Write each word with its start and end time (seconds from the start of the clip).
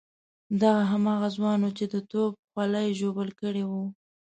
دی 0.59 0.73
هماغه 0.91 1.27
ځوان 1.35 1.59
وو 1.61 1.75
چې 1.77 1.85
د 1.93 1.95
توپ 2.11 2.31
خولۍ 2.51 2.87
ژوبل 2.99 3.29
کړی 3.41 3.63
وو. 3.69 3.83